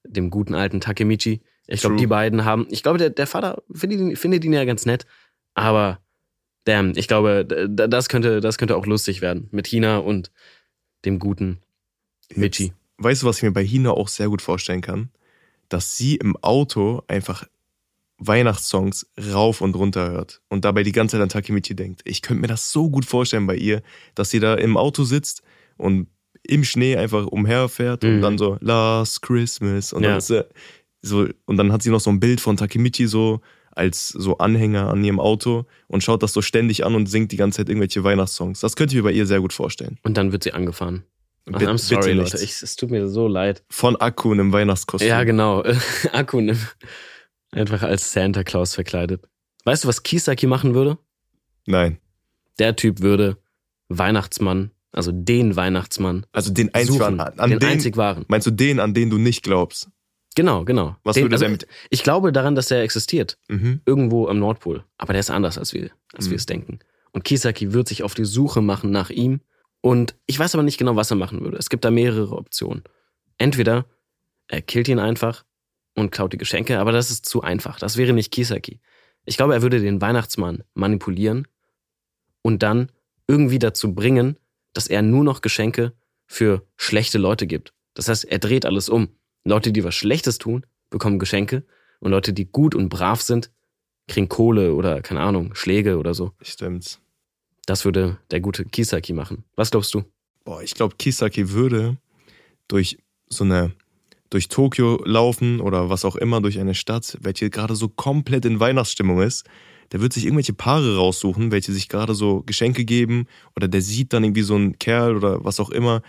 dem 0.04 0.30
guten 0.30 0.54
alten 0.54 0.80
Takemichi. 0.80 1.42
Ich 1.68 1.80
glaube, 1.80 1.96
die 1.96 2.06
beiden 2.06 2.44
haben, 2.44 2.66
ich 2.70 2.82
glaube, 2.82 2.98
der, 2.98 3.10
der 3.10 3.26
Vater 3.26 3.62
findet 3.72 4.00
ihn, 4.00 4.16
findet 4.16 4.44
ihn 4.44 4.52
ja 4.52 4.64
ganz 4.64 4.86
nett, 4.86 5.06
aber 5.54 6.00
damn, 6.66 6.92
ich 6.96 7.08
glaube, 7.08 7.46
das 7.70 8.10
könnte, 8.10 8.40
das 8.40 8.58
könnte 8.58 8.76
auch 8.76 8.84
lustig 8.84 9.22
werden 9.22 9.48
mit 9.50 9.66
Hina 9.66 9.96
und 9.98 10.30
dem 11.06 11.18
guten 11.18 11.58
Michi. 12.34 12.72
Weißt 12.98 13.22
du, 13.22 13.26
was 13.26 13.38
ich 13.38 13.42
mir 13.44 13.52
bei 13.52 13.64
Hina 13.64 13.90
auch 13.92 14.08
sehr 14.08 14.28
gut 14.28 14.42
vorstellen 14.42 14.80
kann? 14.82 15.10
Dass 15.68 15.96
sie 15.96 16.16
im 16.16 16.36
Auto 16.36 17.02
einfach 17.08 17.44
Weihnachtssongs 18.18 19.06
rauf 19.32 19.60
und 19.60 19.76
runter 19.76 20.10
hört 20.10 20.40
und 20.48 20.64
dabei 20.64 20.82
die 20.82 20.92
ganze 20.92 21.16
Zeit 21.16 21.22
an 21.22 21.28
Takemichi 21.28 21.74
denkt. 21.74 22.00
Ich 22.04 22.22
könnte 22.22 22.40
mir 22.40 22.46
das 22.46 22.72
so 22.72 22.88
gut 22.88 23.04
vorstellen 23.04 23.46
bei 23.46 23.56
ihr, 23.56 23.82
dass 24.14 24.30
sie 24.30 24.40
da 24.40 24.54
im 24.54 24.76
Auto 24.76 25.04
sitzt 25.04 25.42
und 25.76 26.08
im 26.42 26.64
Schnee 26.64 26.96
einfach 26.96 27.26
umherfährt 27.26 28.04
und 28.04 28.16
Mhm. 28.18 28.22
dann 28.22 28.38
so 28.38 28.56
Last 28.60 29.20
Christmas 29.22 29.92
und 29.92 30.02
Ja. 30.02 30.10
dann 30.10 30.18
ist 30.18 30.32
so 31.02 31.28
und 31.44 31.56
dann 31.58 31.72
hat 31.72 31.82
sie 31.82 31.90
noch 31.90 32.00
so 32.00 32.10
ein 32.10 32.20
Bild 32.20 32.40
von 32.40 32.56
Takemichi 32.56 33.06
so 33.06 33.40
als 33.76 34.08
so 34.08 34.38
Anhänger 34.38 34.88
an 34.88 35.04
ihrem 35.04 35.20
Auto 35.20 35.66
und 35.86 36.02
schaut 36.02 36.22
das 36.22 36.32
so 36.32 36.42
ständig 36.42 36.84
an 36.84 36.94
und 36.94 37.06
singt 37.06 37.32
die 37.32 37.36
ganze 37.36 37.58
Zeit 37.58 37.68
irgendwelche 37.68 38.02
Weihnachtssongs. 38.02 38.60
Das 38.60 38.76
könnte 38.76 38.94
ich 38.94 38.96
mir 38.96 39.04
bei 39.08 39.12
ihr 39.12 39.26
sehr 39.26 39.40
gut 39.40 39.52
vorstellen. 39.52 39.98
Und 40.02 40.16
dann 40.16 40.32
wird 40.32 40.44
sie 40.44 40.52
angefahren. 40.52 41.04
Ach, 41.52 41.60
I'm 41.60 41.78
sorry, 41.78 42.12
Leute. 42.12 42.38
Ich, 42.42 42.62
es 42.62 42.74
tut 42.76 42.90
mir 42.90 43.08
so 43.08 43.28
leid. 43.28 43.62
Von 43.70 43.94
Akku 43.96 44.32
in 44.32 44.40
einem 44.40 44.52
Weihnachtskostüm. 44.52 45.08
Ja, 45.08 45.22
genau. 45.24 45.62
Akku 46.12 46.40
nimm. 46.40 46.58
Einfach 47.52 47.82
als 47.82 48.12
Santa 48.12 48.42
Claus 48.42 48.74
verkleidet. 48.74 49.28
Weißt 49.64 49.84
du, 49.84 49.88
was 49.88 50.02
Kisaki 50.02 50.46
machen 50.46 50.74
würde? 50.74 50.98
Nein. 51.66 51.98
Der 52.58 52.74
Typ 52.76 53.00
würde 53.00 53.36
Weihnachtsmann, 53.88 54.70
also 54.92 55.12
den 55.12 55.56
Weihnachtsmann, 55.56 56.26
Also 56.32 56.52
den 56.52 56.74
einzig 56.74 56.96
suchen. 56.96 57.20
an, 57.20 57.38
an 57.38 57.50
den, 57.50 57.58
den, 57.60 57.68
einzig 57.68 57.96
wahren. 57.96 58.24
meinst 58.28 58.46
du 58.46 58.50
den, 58.50 58.80
an 58.80 58.94
den 58.94 59.10
du 59.10 59.18
nicht 59.18 59.42
glaubst? 59.42 59.88
Genau, 60.36 60.64
genau. 60.64 60.94
Was 61.02 61.14
den, 61.14 61.24
würde 61.24 61.34
also, 61.34 61.44
der 61.46 61.50
mit- 61.50 61.66
Ich 61.90 62.02
glaube 62.04 62.30
daran, 62.30 62.54
dass 62.54 62.70
er 62.70 62.82
existiert. 62.82 63.38
Mhm. 63.48 63.80
Irgendwo 63.84 64.28
am 64.28 64.38
Nordpol. 64.38 64.84
Aber 64.98 65.12
der 65.12 65.20
ist 65.20 65.30
anders, 65.30 65.58
als 65.58 65.72
wir, 65.72 65.90
als 66.12 66.26
Mhm. 66.26 66.30
wir 66.30 66.36
es 66.36 66.46
denken. 66.46 66.78
Und 67.12 67.24
Kisaki 67.24 67.72
wird 67.72 67.88
sich 67.88 68.02
auf 68.04 68.14
die 68.14 68.24
Suche 68.24 68.60
machen 68.62 68.90
nach 68.92 69.10
ihm. 69.10 69.40
Und 69.80 70.14
ich 70.26 70.38
weiß 70.38 70.54
aber 70.54 70.62
nicht 70.62 70.78
genau, 70.78 70.94
was 70.94 71.10
er 71.10 71.16
machen 71.16 71.40
würde. 71.40 71.56
Es 71.56 71.68
gibt 71.70 71.84
da 71.84 71.90
mehrere 71.90 72.36
Optionen. 72.36 72.84
Entweder 73.38 73.86
er 74.48 74.62
killt 74.62 74.88
ihn 74.88 74.98
einfach 74.98 75.44
und 75.94 76.10
klaut 76.12 76.32
die 76.32 76.38
Geschenke, 76.38 76.78
aber 76.78 76.92
das 76.92 77.10
ist 77.10 77.26
zu 77.26 77.40
einfach. 77.42 77.78
Das 77.78 77.96
wäre 77.96 78.12
nicht 78.12 78.30
Kisaki. 78.30 78.80
Ich 79.24 79.36
glaube, 79.36 79.54
er 79.54 79.62
würde 79.62 79.80
den 79.80 80.00
Weihnachtsmann 80.00 80.62
manipulieren 80.74 81.48
und 82.42 82.62
dann 82.62 82.92
irgendwie 83.26 83.58
dazu 83.58 83.94
bringen, 83.94 84.36
dass 84.74 84.86
er 84.86 85.02
nur 85.02 85.24
noch 85.24 85.40
Geschenke 85.40 85.94
für 86.26 86.62
schlechte 86.76 87.18
Leute 87.18 87.46
gibt. 87.46 87.72
Das 87.94 88.08
heißt, 88.08 88.24
er 88.26 88.38
dreht 88.38 88.66
alles 88.66 88.88
um. 88.88 89.08
Leute, 89.46 89.72
die 89.72 89.84
was 89.84 89.94
Schlechtes 89.94 90.38
tun, 90.38 90.66
bekommen 90.90 91.18
Geschenke 91.18 91.64
und 92.00 92.10
Leute, 92.10 92.32
die 92.32 92.46
gut 92.46 92.74
und 92.74 92.88
brav 92.88 93.22
sind, 93.22 93.50
kriegen 94.08 94.28
Kohle 94.28 94.74
oder, 94.74 95.02
keine 95.02 95.20
Ahnung, 95.20 95.54
Schläge 95.54 95.98
oder 95.98 96.14
so. 96.14 96.32
Stimmt's. 96.42 97.00
Das 97.64 97.84
würde 97.84 98.18
der 98.30 98.40
gute 98.40 98.64
Kisaki 98.64 99.12
machen. 99.12 99.44
Was 99.54 99.70
glaubst 99.70 99.94
du? 99.94 100.04
Boah, 100.44 100.62
ich 100.62 100.74
glaube, 100.74 100.96
Kisaki 100.96 101.50
würde 101.50 101.96
durch 102.68 102.98
so 103.28 103.44
eine, 103.44 103.72
durch 104.30 104.48
Tokio 104.48 105.02
laufen 105.04 105.60
oder 105.60 105.90
was 105.90 106.04
auch 106.04 106.16
immer, 106.16 106.40
durch 106.40 106.58
eine 106.58 106.74
Stadt, 106.74 107.16
welche 107.20 107.50
gerade 107.50 107.74
so 107.74 107.88
komplett 107.88 108.44
in 108.44 108.60
Weihnachtsstimmung 108.60 109.22
ist. 109.22 109.44
Der 109.92 110.00
wird 110.00 110.12
sich 110.12 110.24
irgendwelche 110.24 110.52
Paare 110.54 110.96
raussuchen, 110.96 111.52
welche 111.52 111.72
sich 111.72 111.88
gerade 111.88 112.14
so 112.14 112.42
Geschenke 112.42 112.84
geben. 112.84 113.26
Oder 113.54 113.68
der 113.68 113.82
sieht 113.82 114.12
dann 114.12 114.24
irgendwie 114.24 114.42
so 114.42 114.56
einen 114.56 114.78
Kerl 114.78 115.16
oder 115.16 115.44
was 115.44 115.60
auch 115.60 115.70
immer, 115.70 116.02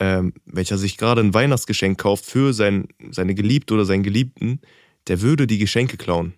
ähm, 0.00 0.34
welcher 0.46 0.78
sich 0.78 0.96
gerade 0.96 1.20
ein 1.20 1.34
Weihnachtsgeschenk 1.34 1.98
kauft 1.98 2.24
für 2.26 2.52
sein, 2.52 2.88
seine 3.10 3.34
Geliebte 3.34 3.74
oder 3.74 3.84
seinen 3.84 4.02
Geliebten. 4.02 4.60
Der 5.08 5.20
würde 5.20 5.46
die 5.46 5.58
Geschenke 5.58 5.96
klauen. 5.96 6.34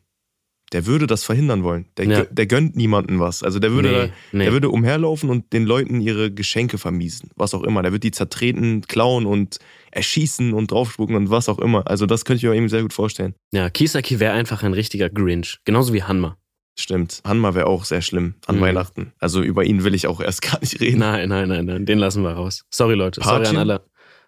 Der 0.73 0.85
würde 0.85 1.07
das 1.07 1.23
verhindern 1.23 1.63
wollen. 1.63 1.87
Der, 1.97 2.07
Ja. 2.07 2.25
der 2.25 2.47
gönnt 2.47 2.75
niemandem 2.75 3.21
was. 3.21 3.45
Also 3.45 3.61
der 3.61 3.71
würde, 3.71 4.11
Nee, 4.33 4.39
nee. 4.39 4.45
der 4.45 4.53
würde 4.53 4.69
umherlaufen 4.69 5.31
und 5.31 5.53
den 5.53 5.65
Leuten 5.65 6.01
ihre 6.01 6.33
Geschenke 6.33 6.77
vermiesen. 6.77 7.31
Was 7.37 7.55
auch 7.55 7.63
immer. 7.63 7.83
Der 7.83 7.93
wird 7.93 8.03
die 8.03 8.11
zertreten, 8.11 8.83
klauen 8.83 9.27
und 9.27 9.59
erschießen 9.93 10.53
und 10.53 10.73
draufspucken 10.73 11.15
und 11.15 11.31
was 11.31 11.49
auch 11.49 11.61
immer. 11.61 11.87
Also 11.89 12.07
das 12.07 12.25
könnte 12.25 12.39
ich 12.39 12.51
mir 12.51 12.57
eben 12.57 12.69
sehr 12.69 12.83
gut 12.83 12.93
vorstellen. 12.93 13.35
Ja, 13.53 13.71
Kisaki 13.71 14.19
wäre 14.19 14.33
einfach 14.33 14.65
ein 14.65 14.73
richtiger 14.75 15.09
Grinch. 15.09 15.59
Genauso 15.65 15.93
wie 15.95 16.03
Hanma. 16.03 16.37
Stimmt. 16.79 17.23
Hanma 17.25 17.55
wäre 17.55 17.67
auch 17.67 17.85
sehr 17.87 18.03
schlimm 18.03 18.35
an 18.47 18.57
Mhm. 18.57 18.61
Weihnachten. 18.61 19.13
Also 19.19 19.43
über 19.43 19.65
ihn 19.65 19.83
will 19.85 19.95
ich 19.95 20.07
auch 20.07 20.21
erst 20.21 20.43
gar 20.43 20.61
nicht 20.61 20.79
reden. 20.81 20.99
Nein, 20.99 21.29
nein, 21.29 21.49
nein, 21.49 21.65
nein. 21.65 21.87
Den 21.87 21.99
lassen 21.99 22.23
wir 22.23 22.31
raus. 22.33 22.65
Sorry, 22.71 22.95
Leute. 22.95 23.23
Sorry 23.23 23.43
Pachin? 23.45 23.57
an 23.57 23.71
alle. 23.71 23.81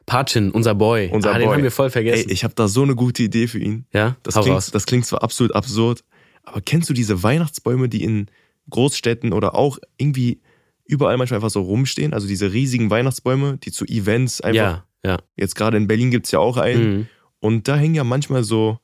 Pachin, 0.07 0.51
unser 0.51 0.75
Boy. 0.75 1.11
Unser 1.13 1.35
ah, 1.35 1.39
den 1.39 1.47
Boy. 1.47 1.57
haben 1.57 1.63
wir 1.63 1.71
voll 1.71 1.87
Ey, 1.89 1.93
vergessen. 1.93 2.31
ich 2.31 2.45
habe 2.45 2.55
da 2.55 2.67
so 2.67 2.83
eine 2.83 2.95
gute 2.95 3.23
Idee 3.23 3.47
für 3.49 3.59
ihn. 3.59 3.85
ja, 3.93 4.17
Das 4.23 4.37
hau 4.37 4.41
klingt, 4.41 4.57
raus. 4.57 4.71
das 4.71 4.87
klingt 4.87 5.05
zwar 5.05 5.23
absolut 5.23 5.55
absurd, 5.55 6.03
aber 6.43 6.63
kennst 6.63 6.89
du 6.89 6.95
diese 6.95 7.23
Weihnachtsbäume, 7.23 7.91
die 7.91 8.03
in 8.03 8.27
Großstädten 8.71 9.35
oder 9.35 9.55
auch 9.55 9.79
irgendwie 9.99 10.41
überall 10.87 11.19
manchmal 11.19 11.37
einfach 11.39 11.51
so 11.51 11.61
rumstehen? 11.61 12.15
Also 12.15 12.27
diese 12.27 12.51
riesigen 12.55 12.89
Weihnachtsbäume, 12.89 13.59
die 13.59 13.71
zu 13.71 13.85
Events 13.85 14.41
einfach. 14.41 14.57
Ja, 14.57 14.85
ja. 15.05 15.19
Jetzt 15.37 15.55
gerade 15.57 15.77
in 15.77 15.87
Berlin 15.87 16.11
gibt's 16.11 16.31
ja 16.31 16.39
auch 16.39 16.57
einen. 16.57 16.97
Mhm. 16.97 17.07
Und 17.41 17.69
da 17.69 17.77
hängen 17.77 17.95
ja 17.95 18.05
manchmal 18.05 18.43
so 18.45 18.79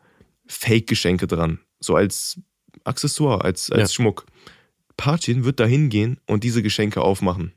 Fake-Geschenke 0.46 1.26
dran. 1.26 1.60
So 1.80 1.96
als 1.96 2.38
Accessoire, 2.84 3.44
als, 3.44 3.70
als 3.70 3.90
Ja. 3.92 3.94
Schmuck. 3.94 4.26
Pachin 4.96 5.44
wird 5.44 5.60
da 5.60 5.66
hingehen 5.66 6.18
und 6.26 6.44
diese 6.44 6.62
Geschenke 6.62 7.00
aufmachen. 7.02 7.52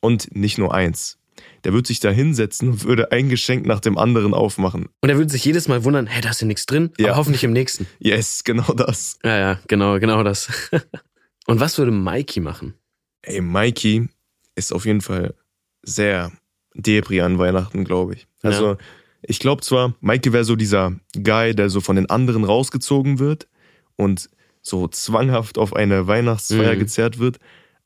Und 0.00 0.34
nicht 0.34 0.58
nur 0.58 0.74
eins. 0.74 1.16
der 1.64 1.72
würde 1.72 1.86
sich 1.88 2.00
da 2.00 2.10
hinsetzen 2.10 2.68
und 2.70 2.84
würde 2.84 3.12
ein 3.12 3.28
Geschenk 3.30 3.64
nach 3.64 3.80
dem 3.80 3.96
anderen 3.96 4.34
aufmachen. 4.34 4.88
Und 5.00 5.08
er 5.08 5.16
würde 5.16 5.30
sich 5.30 5.42
jedes 5.44 5.68
Mal 5.68 5.84
wundern, 5.84 6.06
hä, 6.06 6.20
da 6.20 6.30
ist 6.30 6.40
ja 6.42 6.46
nichts 6.46 6.66
drin, 6.66 6.90
Ja. 6.98 7.08
aber 7.08 7.16
hoffentlich 7.16 7.44
im 7.44 7.52
nächsten. 7.52 7.86
Yes, 7.98 8.44
genau 8.44 8.72
das. 8.74 9.18
Ja, 9.24 9.38
ja, 9.38 9.60
genau, 9.68 9.98
genau 9.98 10.22
das. 10.22 10.50
Und 11.46 11.58
was 11.60 11.78
würde 11.78 11.92
Mikey 11.92 12.40
machen? 12.40 12.74
Ey, 13.22 13.40
Mikey 13.40 14.08
ist 14.54 14.72
auf 14.72 14.84
jeden 14.84 15.00
Fall 15.00 15.34
sehr 15.82 16.30
Debris 16.74 17.20
an 17.22 17.38
Weihnachten, 17.38 17.84
glaube 17.84 18.14
ich. 18.14 18.26
Also, 18.42 18.76
ich 19.22 19.38
glaube 19.38 19.62
zwar, 19.62 19.94
Mikey 20.00 20.32
wäre 20.34 20.44
so 20.44 20.56
dieser 20.56 20.92
Guy, 21.14 21.54
der 21.54 21.70
so 21.70 21.80
von 21.80 21.96
den 21.96 22.08
anderen 22.10 22.44
rausgezogen 22.44 23.18
wird 23.18 23.48
und 23.96 24.28
so 24.62 24.88
zwanghaft 24.88 25.58
auf 25.58 25.74
eine 25.74 26.06
Weihnachtsfeier 26.06 26.74
Mhm. 26.74 26.78
gezerrt 26.80 27.18
wird, 27.18 27.38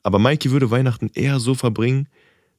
aber 0.03 0.19
Mikey 0.19 0.51
würde 0.51 0.71
Weihnachten 0.71 1.09
eher 1.13 1.39
so 1.39 1.55
verbringen, 1.55 2.07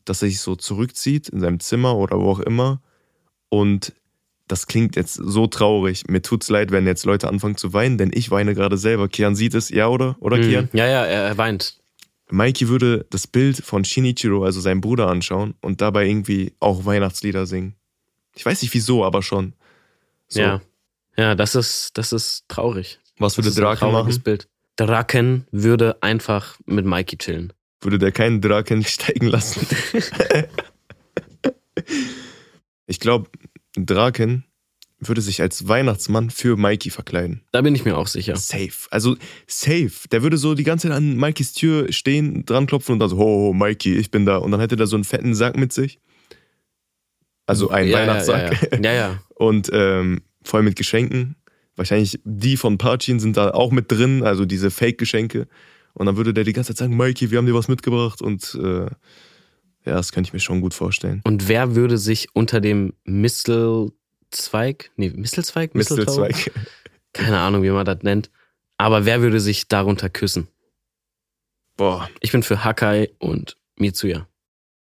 dass 0.04 0.22
er 0.22 0.28
sich 0.28 0.40
so 0.40 0.56
zurückzieht 0.56 1.28
in 1.28 1.40
seinem 1.40 1.60
Zimmer 1.60 1.96
oder 1.96 2.18
wo 2.18 2.30
auch 2.30 2.40
immer 2.40 2.80
und 3.48 3.92
das 4.48 4.68
klingt 4.68 4.94
jetzt 4.94 5.14
so 5.14 5.48
traurig. 5.48 6.04
Mir 6.08 6.22
tut's 6.22 6.48
leid, 6.48 6.70
wenn 6.70 6.86
jetzt 6.86 7.04
Leute 7.04 7.26
anfangen 7.28 7.56
zu 7.56 7.72
weinen, 7.72 7.98
denn 7.98 8.12
ich 8.14 8.30
weine 8.30 8.54
gerade 8.54 8.78
selber. 8.78 9.08
Kian 9.08 9.34
sieht 9.34 9.54
es, 9.54 9.70
ja 9.70 9.88
oder? 9.88 10.16
Oder 10.20 10.38
Kian? 10.38 10.68
Mhm. 10.72 10.78
Ja, 10.78 10.86
ja, 10.86 11.04
er, 11.04 11.22
er 11.24 11.36
weint. 11.38 11.80
Mikey 12.30 12.68
würde 12.68 13.06
das 13.10 13.26
Bild 13.26 13.56
von 13.56 13.84
Shinichiro, 13.84 14.44
also 14.44 14.60
seinem 14.60 14.80
Bruder, 14.80 15.08
anschauen 15.08 15.54
und 15.62 15.80
dabei 15.80 16.06
irgendwie 16.06 16.52
auch 16.60 16.84
Weihnachtslieder 16.84 17.44
singen. 17.46 17.74
Ich 18.36 18.46
weiß 18.46 18.62
nicht 18.62 18.72
wieso, 18.72 19.04
aber 19.04 19.22
schon. 19.22 19.52
So. 20.28 20.40
Ja. 20.40 20.60
Ja, 21.16 21.34
das 21.34 21.54
ist, 21.56 21.90
das 21.94 22.12
ist 22.12 22.44
traurig. 22.48 23.00
Was 23.18 23.36
würde 23.36 23.50
ein 23.50 23.54
Draken 23.54 23.92
machen? 23.92 24.22
Bild. 24.22 24.48
Draken 24.76 25.46
würde 25.50 26.02
einfach 26.02 26.58
mit 26.66 26.84
Mikey 26.84 27.18
chillen. 27.18 27.52
Würde 27.80 27.98
der 27.98 28.12
keinen 28.12 28.40
Draken 28.40 28.84
steigen 28.86 29.28
lassen? 29.28 29.66
ich 32.86 33.00
glaube, 33.00 33.30
Draken 33.76 34.44
würde 34.98 35.20
sich 35.20 35.42
als 35.42 35.68
Weihnachtsmann 35.68 36.30
für 36.30 36.56
Mikey 36.56 36.90
verkleiden. 36.90 37.42
Da 37.52 37.60
bin 37.60 37.74
ich 37.74 37.84
mir 37.84 37.96
auch 37.96 38.06
sicher. 38.06 38.36
Safe. 38.36 38.72
Also 38.90 39.16
safe. 39.46 40.08
Der 40.10 40.22
würde 40.22 40.38
so 40.38 40.54
die 40.54 40.64
ganze 40.64 40.88
Zeit 40.88 40.96
an 40.96 41.16
Mikeys 41.16 41.52
Tür 41.52 41.92
stehen, 41.92 42.44
dran 42.46 42.66
klopfen 42.66 42.94
und 42.94 43.00
dann 43.00 43.10
so, 43.10 43.18
ho, 43.18 43.48
ho, 43.48 43.52
Mikey, 43.52 43.94
ich 43.94 44.10
bin 44.10 44.24
da. 44.24 44.38
Und 44.38 44.52
dann 44.52 44.60
hätte 44.60 44.76
der 44.76 44.86
so 44.86 44.96
einen 44.96 45.04
fetten 45.04 45.34
Sack 45.34 45.56
mit 45.56 45.72
sich. 45.72 46.00
Also 47.46 47.68
einen 47.70 47.90
ja, 47.90 47.98
Weihnachtssack. 47.98 48.72
Ja, 48.72 48.78
ja, 48.78 48.92
ja. 48.92 48.92
ja. 48.94 49.22
und 49.34 49.70
ähm, 49.72 50.22
voll 50.42 50.62
mit 50.62 50.76
Geschenken. 50.76 51.36
Wahrscheinlich 51.76 52.18
die 52.24 52.56
von 52.56 52.78
Parchin 52.78 53.20
sind 53.20 53.36
da 53.36 53.50
auch 53.50 53.70
mit 53.70 53.92
drin, 53.92 54.22
also 54.22 54.44
diese 54.46 54.70
Fake-Geschenke. 54.70 55.46
Und 55.92 56.06
dann 56.06 56.16
würde 56.16 56.34
der 56.34 56.44
die 56.44 56.52
ganze 56.52 56.72
Zeit 56.72 56.78
sagen, 56.78 56.96
Mikey, 56.96 57.30
wir 57.30 57.38
haben 57.38 57.46
dir 57.46 57.54
was 57.54 57.68
mitgebracht. 57.68 58.20
Und 58.22 58.54
äh, 58.60 58.86
ja, 58.86 59.94
das 59.94 60.12
könnte 60.12 60.28
ich 60.28 60.32
mir 60.32 60.40
schon 60.40 60.60
gut 60.60 60.74
vorstellen. 60.74 61.20
Und 61.24 61.48
wer 61.48 61.74
würde 61.74 61.98
sich 61.98 62.28
unter 62.34 62.60
dem 62.60 62.92
Mistelzweig, 63.04 64.90
nee, 64.96 65.10
Mistelzweig? 65.10 65.74
Mistelzweig. 65.74 66.50
Keine 67.12 67.38
Ahnung, 67.38 67.62
wie 67.62 67.70
man 67.70 67.86
das 67.86 68.02
nennt. 68.02 68.30
Aber 68.78 69.06
wer 69.06 69.22
würde 69.22 69.40
sich 69.40 69.68
darunter 69.68 70.10
küssen? 70.10 70.48
Boah, 71.76 72.08
Ich 72.20 72.32
bin 72.32 72.42
für 72.42 72.64
Hakai 72.64 73.10
und 73.18 73.56
Mitsuya. 73.76 74.26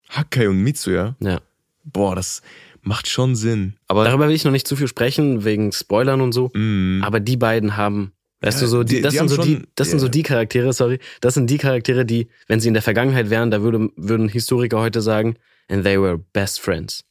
Hakai 0.09 0.47
und 0.47 0.61
Mitsuya. 0.61 1.15
Ja. 1.19 1.41
Boah, 1.83 2.15
das 2.15 2.41
macht 2.85 3.09
schon 3.09 3.35
Sinn. 3.35 3.75
Aber 3.87 4.03
Darüber 4.05 4.27
will 4.29 4.35
ich 4.35 4.45
noch 4.45 4.51
nicht 4.51 4.67
zu 4.67 4.75
viel 4.75 4.87
sprechen, 4.87 5.43
wegen 5.43 5.71
Spoilern 5.71 6.21
und 6.21 6.31
so. 6.31 6.51
mm, 6.53 7.01
Aber 7.03 7.19
die 7.19 7.35
beiden 7.37 7.75
haben, 7.77 8.13
weißt 8.41 8.59
Ja, 8.61 8.65
du, 8.65 8.69
so, 8.69 8.83
die- 8.83 8.95
die, 8.95 9.01
das, 9.01 9.11
die 9.13 9.17
sind 9.19 9.29
so 9.29 9.37
die, 9.37 9.53
schon- 9.55 9.67
das 9.75 9.89
sind 9.89 9.99
so 9.99 10.07
die 10.07 10.23
Charaktere, 10.23 10.71
sorry, 10.73 10.99
das 11.21 11.33
sind 11.33 11.49
die 11.49 11.57
Charaktere, 11.57 12.05
die, 12.05 12.27
wenn 12.47 12.59
sie 12.59 12.67
in 12.69 12.73
der 12.73 12.83
Vergangenheit 12.83 13.29
wären, 13.29 13.51
da 13.51 13.61
würde, 13.61 13.89
würden 13.97 14.29
Historiker 14.29 14.79
heute 14.79 15.01
sagen, 15.01 15.35
and 15.67 15.83
they 15.83 15.99
were 15.99 16.17
best 16.33 16.59
friends. 16.61 17.03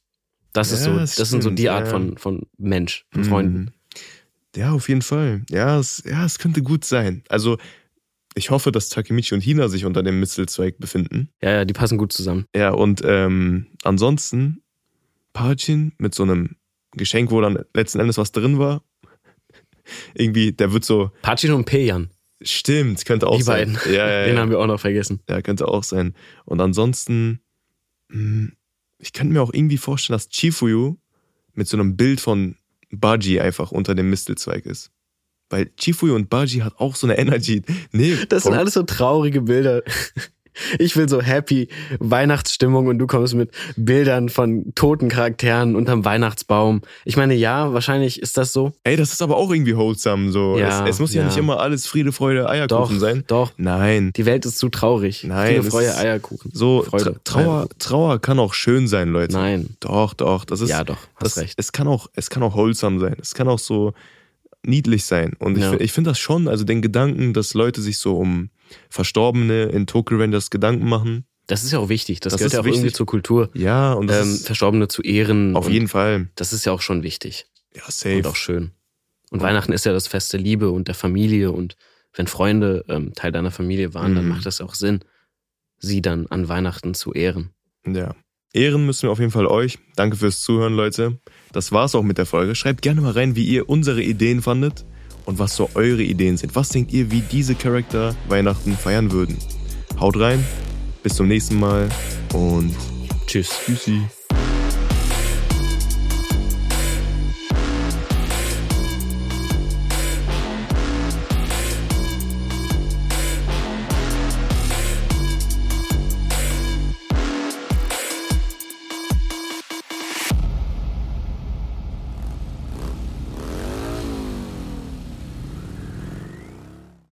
Das 0.53 0.71
ist 0.71 0.85
Ja, 0.85 0.93
so, 0.93 0.99
das 0.99 1.15
das 1.15 1.29
sind 1.29 1.41
so 1.41 1.49
stimmt, 1.49 1.59
die 1.59 1.69
Art 1.69 1.85
ja. 1.87 1.91
von, 1.91 2.17
von 2.17 2.43
Mensch, 2.57 3.05
von 3.11 3.21
Mhm. 3.21 3.25
Freunden. 3.25 3.71
Ja, 4.55 4.71
auf 4.71 4.87
jeden 4.87 5.01
Fall. 5.01 5.41
Ja, 5.49 5.77
es, 5.79 6.01
ja, 6.05 6.23
es 6.25 6.39
könnte 6.39 6.61
gut 6.63 6.85
sein. 6.85 7.23
Also, 7.27 7.57
ich 8.35 8.51
hoffe, 8.51 8.71
dass 8.71 8.87
Takemichi 8.89 9.33
und 9.35 9.41
Hina 9.41 9.67
sich 9.67 9.83
unter 9.83 10.01
dem 10.03 10.19
Mistelzweig 10.21 10.77
befinden. 10.77 11.29
Ja, 11.41 11.51
ja, 11.51 11.65
die 11.65 11.73
passen 11.73 11.97
gut 11.97 12.13
zusammen. 12.13 12.45
Ja, 12.55 12.69
und 12.71 13.01
ähm, 13.03 13.67
ansonsten 13.83 14.61
Parchin 15.35 15.91
mit 15.97 16.15
so 16.15 16.23
einem 16.23 16.55
Geschenk, 16.93 17.29
wo 17.29 17.41
dann 17.41 17.59
letzten 17.73 17.99
Endes 17.99 18.17
was 18.17 18.31
drin 18.31 18.57
war. 18.57 18.81
Irgendwie, 20.15 20.53
der 20.53 20.71
wird 20.73 20.83
so, 20.85 21.11
Pachin 21.21 21.51
und 21.51 21.65
Pejan, 21.65 22.09
stimmt, 22.41 23.05
könnte 23.05 23.27
auch 23.27 23.35
Die 23.37 23.43
sein. 23.43 23.73
beiden. 23.73 23.93
Ja, 23.93 24.09
ja, 24.09 24.25
den 24.25 24.35
ja. 24.35 24.41
haben 24.41 24.49
wir 24.49 24.59
auch 24.59 24.65
noch 24.65 24.79
vergessen. 24.79 25.19
ja, 25.29 25.41
könnte 25.41 25.67
auch 25.67 25.83
sein. 25.83 26.15
Und 26.45 26.61
ansonsten, 26.61 27.41
mh, 28.07 28.53
ich 28.97 29.13
könnte 29.13 29.33
mir 29.33 29.41
auch 29.43 29.53
irgendwie 29.53 29.77
vorstellen, 29.77 30.15
dass 30.15 30.29
Chifuyu 30.29 30.95
mit 31.53 31.67
so 31.67 31.77
einem 31.77 31.95
Bild 31.97 32.21
von 32.21 32.55
Baji 32.89 33.39
einfach 33.41 33.71
unter 33.71 33.93
dem 33.93 34.09
Mistelzweig 34.09 34.65
ist. 34.65 34.91
Weil 35.49 35.69
Chifuyu 35.77 36.15
und 36.15 36.29
Baji 36.29 36.61
hat 36.61 36.79
auch 36.79 36.95
so 36.95 37.05
eine 37.05 37.17
Energy. 37.17 37.61
Nee, 37.91 38.15
Das 38.29 38.43
sind 38.43 38.53
alles 38.53 38.73
so 38.73 38.83
traurige 38.83 39.41
Bilder. 39.41 39.83
Ich 40.79 40.95
will 40.95 41.09
so 41.09 41.21
happy 41.21 41.67
Weihnachtsstimmung 41.99 42.87
und 42.87 42.99
du 42.99 43.07
kommst 43.07 43.33
mit 43.35 43.51
Bildern 43.75 44.29
von 44.29 44.73
toten 44.75 45.09
Charakteren 45.09 45.75
unterm 45.75 46.05
Weihnachtsbaum. 46.05 46.81
Ich 47.03 47.17
meine, 47.17 47.33
ja, 47.33 47.73
wahrscheinlich 47.73 48.21
ist 48.21 48.37
das 48.37 48.53
so. 48.53 48.71
Ey, 48.83 48.95
das 48.95 49.11
ist 49.11 49.21
aber 49.21 49.37
auch 49.37 49.51
irgendwie 49.51 49.75
wholesome. 49.75 50.31
So. 50.31 50.57
Ja, 50.57 50.85
es, 50.85 50.95
es 50.95 50.99
muss 50.99 51.13
ja, 51.13 51.21
ja. 51.21 51.27
nicht 51.27 51.37
immer 51.37 51.59
alles 51.59 51.87
Friede, 51.87 52.11
Freude, 52.11 52.41
Doch, 52.41 52.49
Eierkuchen 52.49 52.99
sein. 52.99 53.23
doch. 53.27 53.51
Nein. 53.57 54.11
Die 54.15 54.25
Welt 54.25 54.45
ist 54.45 54.57
zu 54.57 54.69
traurig. 54.69 55.23
Nein, 55.23 55.55
Friede, 55.57 55.71
Freude, 55.71 55.97
Eierkuchen. 55.97 56.51
So, 56.53 56.83
Freude. 56.83 57.19
Tra 57.23 57.43
Trauer, 57.43 57.67
Trauer 57.79 58.19
kann 58.19 58.39
auch 58.39 58.53
schön 58.53 58.87
sein, 58.87 59.09
Leute. 59.09 59.33
Nein. 59.33 59.75
Doch, 59.79 60.13
doch. 60.13 60.45
Das 60.45 60.61
ist, 60.61 60.69
Ja, 60.69 60.83
doch, 60.83 60.97
hast 61.15 61.37
das, 61.37 61.37
recht. 61.37 61.53
Es 61.57 61.71
kann, 61.71 61.87
auch, 61.87 62.07
es 62.13 62.29
kann 62.29 62.43
auch 62.43 62.55
wholesome 62.55 62.99
sein. 62.99 63.15
Es 63.21 63.33
kann 63.33 63.47
auch 63.47 63.59
so 63.59 63.93
niedlich 64.67 65.05
sein. 65.05 65.33
Und 65.39 65.57
ich, 65.57 65.63
Ja. 65.63 65.79
ich 65.79 65.91
finde 65.91 66.11
das 66.11 66.19
schon, 66.19 66.47
also 66.47 66.63
den 66.63 66.81
Gedanken, 66.81 67.33
dass 67.33 67.53
Leute 67.53 67.81
sich 67.81 67.97
so 67.97 68.17
um 68.17 68.49
Verstorbene 68.89 69.63
in 69.65 69.87
Tokyo 69.87 70.17
Rangers 70.17 70.49
Gedanken 70.49 70.87
machen. 70.87 71.25
Das 71.47 71.63
ist 71.63 71.71
ja 71.71 71.79
auch 71.79 71.89
wichtig. 71.89 72.19
Das, 72.21 72.31
Das 72.31 72.39
gehört 72.39 72.47
ist 72.49 72.53
ja 72.53 72.59
auch 72.61 72.65
irgendwie 72.65 72.83
wichtig. 72.85 72.95
zur 72.95 73.05
Kultur. 73.05 73.49
Ja, 73.53 73.93
und 73.93 74.07
das 74.07 74.25
Ähm, 74.25 74.45
Verstorbene 74.45 74.87
zu 74.87 75.01
ehren. 75.03 75.55
auf 75.55 75.69
jeden 75.69 75.87
Fall. 75.87 76.29
Das 76.35 76.53
ist 76.53 76.65
ja 76.65 76.71
auch 76.71 76.81
schon 76.81 77.03
wichtig. 77.03 77.45
Ja, 77.75 77.83
safe. 77.87 78.17
Und 78.17 78.27
auch 78.27 78.35
schön. 78.35 78.71
Und 79.31 79.41
Weihnachten 79.41 79.71
ist 79.73 79.85
ja 79.85 79.91
das 79.93 80.07
Fest 80.07 80.33
der 80.33 80.39
Liebe 80.39 80.71
und 80.71 80.87
der 80.87 80.95
Familie. 80.95 81.51
Und 81.51 81.75
wenn 82.13 82.25
Freunde 82.27 82.83
ähm, 82.87 83.13
Teil 83.13 83.31
deiner 83.31 83.51
Familie 83.51 83.93
waren, 83.93 84.15
dann 84.15 84.23
Mhm. 84.25 84.29
macht 84.31 84.45
das 84.45 84.61
auch 84.61 84.73
Sinn, 84.73 85.01
sie 85.77 86.01
dann 86.01 86.25
an 86.27 86.47
Weihnachten 86.47 86.93
zu 86.93 87.13
ehren. 87.13 87.49
Ja. 87.85 88.15
Ehren 88.53 88.85
müssen 88.85 89.03
wir 89.03 89.11
auf 89.11 89.19
jeden 89.19 89.31
Fall 89.31 89.45
euch. 89.47 89.77
Danke 89.97 90.15
fürs 90.15 90.41
Zuhören, 90.41 90.73
Leute. 90.75 91.19
Das 91.55 91.71
war's 91.71 91.95
auch 91.95 92.03
mit 92.03 92.17
der 92.17 92.25
Folge. 92.25 92.53
Schreibt 92.53 92.81
gerne 92.81 92.99
mal 92.99 93.13
rein, 93.13 93.37
wie 93.37 93.45
ihr 93.45 93.69
unsere 93.69 94.03
Ideen 94.03 94.41
fandet 94.41 94.83
und 95.23 95.39
was 95.39 95.55
so 95.55 95.69
eure 95.73 96.03
Ideen 96.03 96.35
sind. 96.35 96.53
Was 96.53 96.67
denkt 96.67 96.91
ihr, 96.91 97.11
wie 97.11 97.21
diese 97.21 97.55
Charakter 97.55 98.13
Weihnachten 98.27 98.73
feiern 98.73 99.13
würden? 99.13 99.37
Haut 99.97 100.19
rein, 100.19 100.45
bis 101.01 101.15
zum 101.15 101.29
nächsten 101.29 101.57
Mal 101.57 101.87
und 102.33 102.75
Tschüss. 103.25 103.51
tschüssi. 103.65 104.01